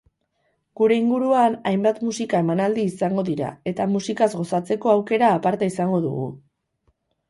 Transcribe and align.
Gure 0.79 0.95
inguruan 1.01 1.57
hainbat 1.73 2.01
musika-emanaldi 2.07 2.87
izango 2.95 3.27
dira 3.31 3.53
eta 3.75 3.89
musikaz 3.95 4.33
gozatzeko 4.43 4.97
aukera 4.99 5.35
aparta 5.39 5.75
izango 5.75 6.07
dugu. 6.13 6.31